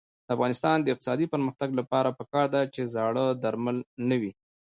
د 0.25 0.27
افغانستان 0.35 0.77
د 0.81 0.87
اقتصادي 0.93 1.25
پرمختګ 1.33 1.69
لپاره 1.79 2.15
پکار 2.19 2.45
ده 2.55 2.61
چې 2.73 2.81
زاړه 2.93 3.25
درمل 3.43 3.77
نه 4.09 4.15
وي. 4.21 4.31